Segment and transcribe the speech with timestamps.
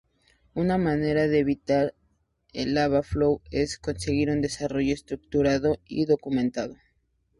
[0.55, 1.93] Una manera de evitar
[2.53, 6.75] el lava Flow es seguir un desarrollo estructurado y documentado.